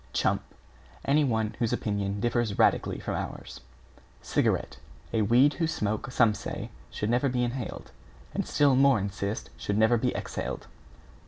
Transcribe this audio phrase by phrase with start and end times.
[0.13, 0.41] =CHUMP=
[1.05, 3.61] Any one whose opinion differs radically from ours.
[4.23, 4.79] =CIGARETTE=
[5.13, 7.91] A weed whose smoke, some say, should never be inhaled,
[8.33, 10.65] and still more insist should never be exhaled.